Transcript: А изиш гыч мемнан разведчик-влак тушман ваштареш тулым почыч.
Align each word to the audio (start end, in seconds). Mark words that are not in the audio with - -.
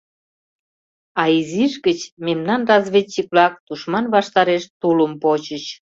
А 1.21 1.23
изиш 1.39 1.73
гыч 1.85 1.99
мемнан 2.25 2.61
разведчик-влак 2.69 3.53
тушман 3.65 4.05
ваштареш 4.15 4.63
тулым 4.79 5.13
почыч. 5.23 5.65